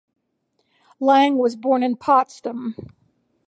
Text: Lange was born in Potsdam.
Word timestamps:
Lange 0.99 1.35
was 1.37 1.55
born 1.55 1.83
in 1.83 1.95
Potsdam. 1.95 2.73